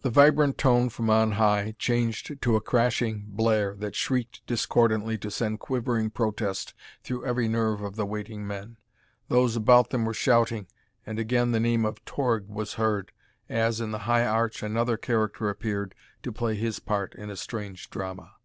The 0.00 0.08
vibrant 0.08 0.56
tone 0.56 0.88
from 0.88 1.10
on 1.10 1.32
high 1.32 1.74
changed 1.78 2.40
to 2.40 2.56
a 2.56 2.62
crashing 2.62 3.26
blare 3.28 3.74
that 3.74 3.94
shrieked 3.94 4.40
discordantly 4.46 5.18
to 5.18 5.30
send 5.30 5.60
quivering 5.60 6.08
protest 6.12 6.72
through 7.02 7.26
every 7.26 7.46
nerve 7.46 7.82
of 7.82 7.94
the 7.96 8.06
waiting 8.06 8.46
men. 8.46 8.78
Those 9.28 9.54
about 9.54 9.90
them 9.90 10.06
were 10.06 10.14
shouting, 10.14 10.66
and 11.04 11.18
again 11.18 11.52
the 11.52 11.60
name 11.60 11.84
of 11.84 12.02
Torg 12.06 12.48
was 12.48 12.76
heard, 12.80 13.12
as, 13.50 13.82
in 13.82 13.90
the 13.90 13.98
high 14.08 14.24
arch, 14.24 14.62
another 14.62 14.96
character 14.96 15.50
appeared 15.50 15.94
to 16.22 16.32
play 16.32 16.54
his 16.54 16.78
part 16.80 17.14
in 17.14 17.28
a 17.28 17.36
strange 17.36 17.90
drama. 17.90 18.36